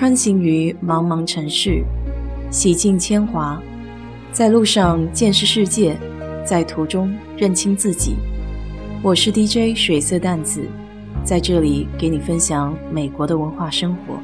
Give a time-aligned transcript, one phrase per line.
[0.00, 1.84] 穿行于茫茫城市，
[2.50, 3.62] 洗尽铅华，
[4.32, 5.94] 在路上见识世界，
[6.42, 8.16] 在途中认清自己。
[9.04, 10.66] 我是 DJ 水色淡子，
[11.22, 14.18] 在这里给你分享美国的文化生活。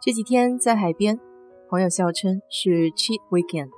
[0.00, 1.18] 这几天在海边，
[1.68, 3.70] 朋友笑称是 cheat weekend，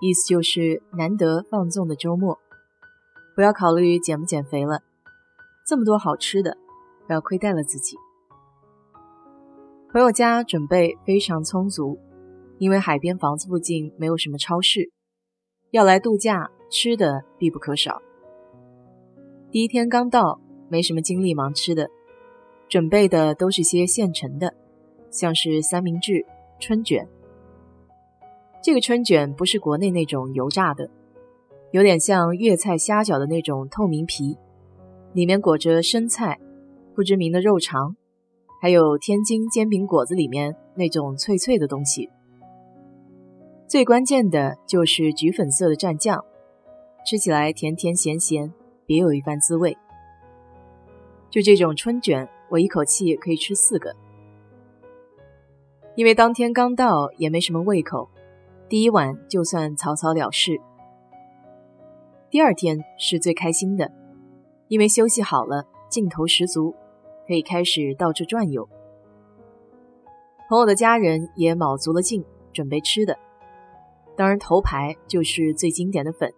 [0.00, 2.38] 意思就是难得放纵的周末，
[3.34, 4.80] 不要考虑减不减肥了。
[5.66, 6.56] 这么多好吃的，
[7.08, 7.96] 不要亏待了自己。
[9.90, 11.98] 朋友家准备非常充足，
[12.58, 14.92] 因为海边房子附近没有什么超市，
[15.72, 18.00] 要来度假，吃的必不可少。
[19.50, 21.90] 第一天刚到，没什么精力忙吃的，
[22.68, 24.54] 准备的都是些现成的，
[25.10, 26.24] 像是三明治、
[26.60, 27.08] 春卷。
[28.62, 30.88] 这个春卷不是国内那种油炸的，
[31.72, 34.38] 有点像粤菜虾饺的那种透明皮。
[35.12, 36.38] 里面裹着生菜、
[36.94, 37.96] 不知名的肉肠，
[38.60, 42.10] 还有天津煎饼果子里面那种脆脆的东西。
[43.66, 46.24] 最关键的就是橘粉色的蘸酱，
[47.04, 48.52] 吃起来甜甜咸咸，
[48.86, 49.76] 别有一番滋味。
[51.30, 53.94] 就这种春卷，我一口气可以吃四个。
[55.96, 58.08] 因为当天刚到，也没什么胃口，
[58.68, 60.60] 第一碗就算草草了事。
[62.30, 63.90] 第二天是最开心的。
[64.68, 66.74] 因为休息好了，劲头十足，
[67.26, 68.68] 可以开始到处转悠。
[70.48, 73.16] 朋友的家人也卯足了劲准备吃的，
[74.16, 76.32] 当然头牌就是最经典的粉，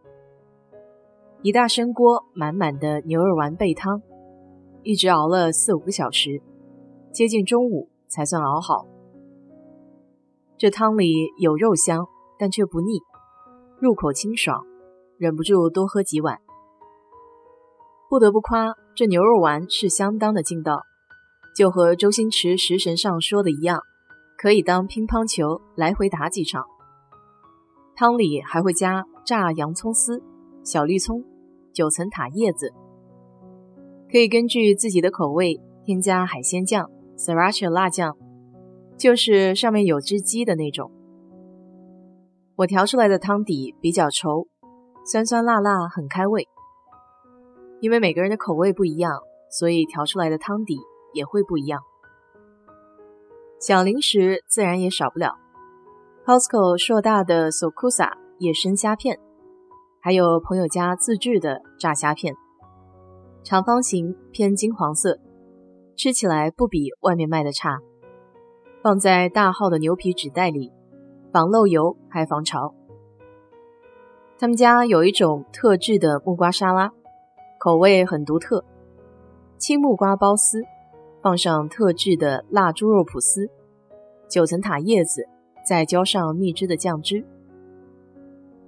[1.43, 4.03] 一大生锅满满的牛肉丸备汤，
[4.83, 6.43] 一直熬了四五个小时，
[7.13, 8.87] 接近中午才算熬好。
[10.57, 12.07] 这汤里有肉香，
[12.39, 13.01] 但却不腻，
[13.79, 14.67] 入口清爽，
[15.17, 16.41] 忍不住多喝几碗。
[18.09, 20.81] 不得不夸，这牛肉丸是相当的劲道，
[21.55, 23.83] 就和周星驰《食神》上说的一样，
[24.39, 26.65] 可以当乒乓球来回打几场。
[27.95, 30.23] 汤里还会加炸洋葱丝、
[30.65, 31.23] 小绿葱、
[31.75, 32.73] 九层塔叶子，
[34.11, 36.89] 可以根据自己的口味添加海鲜酱、
[37.19, 38.17] sriracha 辣酱，
[38.97, 40.91] 就是上面有只鸡的那种。
[42.57, 44.47] 我调出来的汤底比较稠，
[45.05, 46.49] 酸酸辣辣，很开胃。
[47.81, 50.77] 因为每个人的口味不一样，所以调出来的汤底
[51.13, 51.81] 也会不一样。
[53.61, 55.37] 小零食自然也少不了
[56.25, 59.19] ，Costco 硕大的 Sokusa 野生虾片，
[60.01, 62.35] 还有朋友家自制的炸虾片，
[63.43, 65.19] 长方形偏金黄色，
[65.97, 67.79] 吃起来不比外面卖的差。
[68.83, 70.73] 放在大号的牛皮纸袋里，
[71.33, 72.75] 防漏油还防潮。
[74.39, 76.93] 他们家有一种特制的木瓜沙拉。
[77.59, 78.65] 口味很独特，
[79.59, 80.63] 青木瓜包丝，
[81.21, 83.51] 放上特制的辣猪肉脯丝，
[84.31, 85.29] 九层塔叶子，
[85.67, 87.27] 再浇上秘制的酱汁。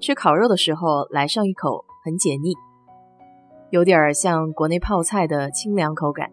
[0.01, 2.53] 吃烤肉的时候来上一口，很解腻，
[3.71, 6.33] 有点像国内泡菜的清凉口感。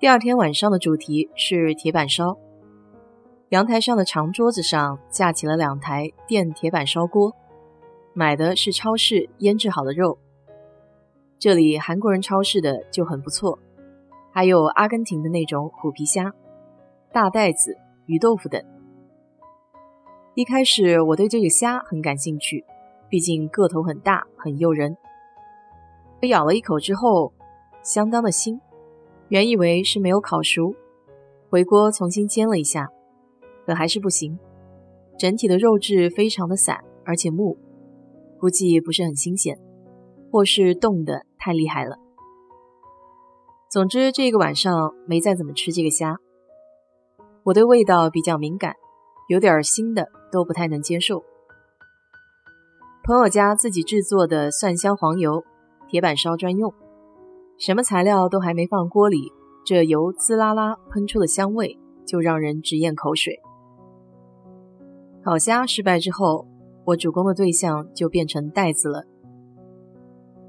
[0.00, 2.38] 第二天晚上的主题是铁板烧，
[3.50, 7.36] 阳台上的长桌子上架起了两台电铁板烧锅，
[8.14, 10.18] 买的是超市腌制好的肉。
[11.38, 13.60] 这里韩国人超市的就很不错，
[14.32, 16.34] 还有阿根廷的那种虎皮虾、
[17.12, 17.76] 大袋子
[18.06, 18.60] 鱼豆腐等。
[20.34, 22.64] 一开始我对这个虾很感兴趣，
[23.08, 24.96] 毕竟个头很大，很诱人。
[26.20, 27.32] 我咬了一口之后，
[27.84, 28.58] 相当的腥，
[29.28, 30.74] 原以为是没有烤熟，
[31.50, 32.88] 回锅重新煎了一下，
[33.64, 34.36] 可还是不行，
[35.16, 37.56] 整体的肉质非常的散，而且木，
[38.40, 39.56] 估计不是很新鲜。
[40.30, 41.98] 或是冻的太厉害了。
[43.70, 46.16] 总之，这个晚上没再怎么吃这个虾。
[47.44, 48.74] 我对味道比较敏感，
[49.28, 51.22] 有点腥的都不太能接受。
[53.04, 55.44] 朋友家自己制作的蒜香黄油，
[55.88, 56.72] 铁板烧专用，
[57.58, 59.32] 什么材料都还没放锅里，
[59.64, 63.40] 这油滋啦啦喷出的香味就让人直咽口水。
[65.24, 66.46] 烤虾失败之后，
[66.86, 69.04] 我主攻的对象就变成袋子了。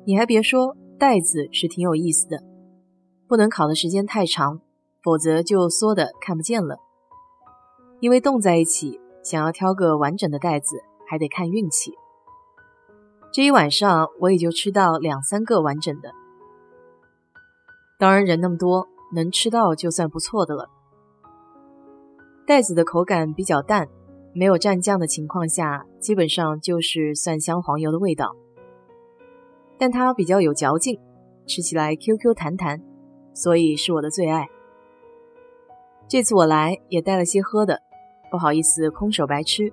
[0.05, 2.43] 你还别说，袋子是挺有意思的，
[3.27, 4.59] 不能烤的时间太长，
[5.03, 6.79] 否则就缩的看不见了。
[7.99, 11.93] 因为冻在一起，想要挑个完整的袋子还得看运气。
[13.31, 16.11] 这一晚上我也就吃到两三个完整的。
[17.99, 20.69] 当然人那么多，能吃到就算不错的了。
[22.47, 23.87] 袋子的口感比较淡，
[24.33, 28.35] 没有蘸酱的情况下，基本上就是蒜香黄油的味道。
[29.79, 30.99] 但它比较有嚼劲，
[31.47, 32.81] 吃起来 Q Q 弹弹，
[33.33, 34.45] 所以是我的最爱。
[36.07, 37.81] 这次我来也带了些喝的，
[38.29, 39.71] 不好意思空手白吃。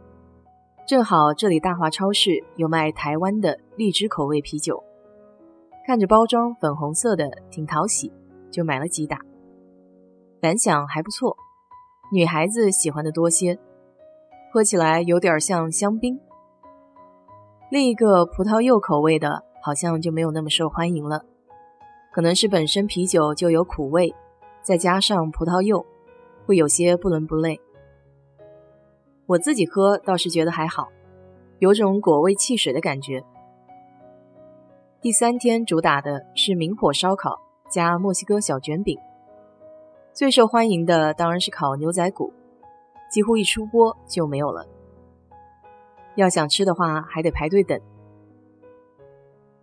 [0.87, 4.85] 正好这里大华超市有卖台湾的荔枝口味啤酒，
[5.85, 8.13] 看着包装粉红色的，挺讨喜，
[8.53, 9.19] 就买了几打。
[10.41, 11.37] 反响还不错，
[12.13, 13.59] 女孩子喜欢的多些，
[14.53, 16.21] 喝起来有点像香槟。
[17.71, 21.25] 另一个葡萄柚口味的，好像就没有那么受欢迎了，
[22.13, 24.15] 可能是本身啤酒就有苦味，
[24.63, 25.85] 再加上葡萄柚，
[26.47, 27.61] 会有些不伦不类。
[29.27, 30.87] 我自己喝倒是觉得还好，
[31.59, 33.25] 有种果味汽水的感觉。
[35.01, 37.37] 第三天主打的是明火烧烤
[37.69, 38.97] 加墨西哥小卷饼，
[40.13, 42.33] 最受欢迎的当然是烤牛仔骨，
[43.11, 44.65] 几乎一出锅就没有了。
[46.15, 47.77] 要想吃的话，还得排队等。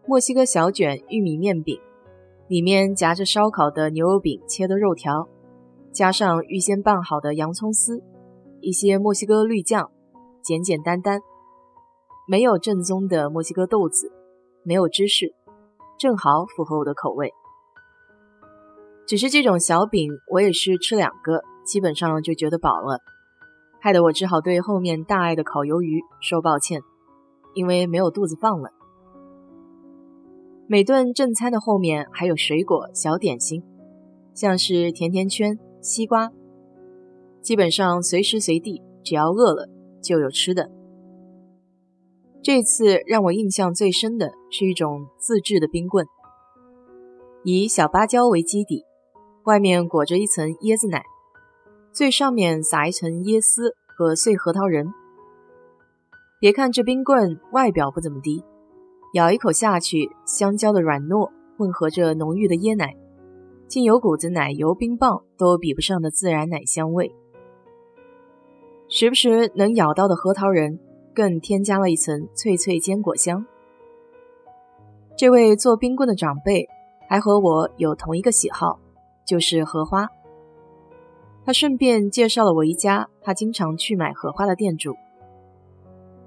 [0.06, 1.80] 墨西哥小卷玉米面饼，
[2.50, 5.30] 里面夹着烧烤的牛肉饼切的肉条，
[5.94, 8.04] 加上预先拌好的洋葱丝，
[8.60, 9.90] 一些墨西哥绿酱，
[10.42, 11.22] 简简单单，
[12.28, 14.12] 没有正宗的墨西哥豆子，
[14.64, 15.34] 没有芝士，
[15.98, 17.34] 正好符合我的口味。
[19.08, 23.00] 只是这种小饼，我也是吃两个，基本上就觉得饱了。
[23.80, 26.82] 害得我只好对后面大爱的烤鱿鱼说抱歉，
[27.54, 28.70] 因为没有肚子放了。
[30.68, 33.64] 每顿正餐的后面还有水果小点心，
[34.34, 36.32] 像是甜甜圈、西瓜，
[37.42, 39.68] 基本上随时随地只要饿了
[40.02, 40.72] 就有吃的。
[42.42, 46.06] 这次让我印象最深的是一种自制的冰棍，
[47.44, 48.84] 以小芭蕉为基底，
[49.44, 51.04] 外面裹着一层椰子奶。
[51.92, 54.88] 最上面撒一层椰丝和碎核桃仁。
[56.40, 58.44] 别看这冰棍外表不怎么地，
[59.14, 62.96] 咬一口下去，香蕉的软糯混合着浓郁的椰奶，
[63.68, 67.14] 竟有股子奶油冰棒都比不上的自然奶香味。
[68.90, 70.80] 时不时能咬到的核桃仁，
[71.14, 73.46] 更添加了一层脆脆坚果香。
[75.16, 76.68] 这位做冰棍的长辈
[77.08, 78.80] 还和我有同一个喜好，
[79.28, 80.08] 就是荷花。
[81.46, 84.96] 他顺便介绍了我一家他经常去买荷花的店主，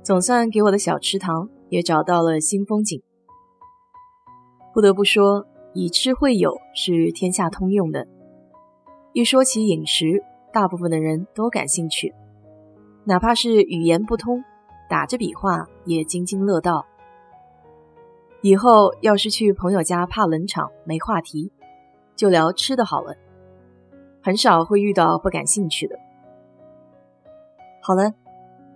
[0.04, 3.02] 总算给我的小池塘也找到了新风景。
[4.72, 8.06] 不得不说，以吃会友是天下通用的。
[9.12, 10.22] 一说起饮食，
[10.52, 12.14] 大部分的人都感兴趣，
[13.04, 14.44] 哪怕是语言不通，
[14.90, 16.84] 打着比划也津津乐道。
[18.42, 21.50] 以后要是去朋友家怕冷场没话题，
[22.14, 23.14] 就聊吃的好了。
[24.22, 25.96] 很少会遇到不感兴趣的。
[27.80, 28.12] 好了，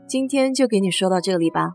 [0.06, 1.74] 今天就给你说到这里吧。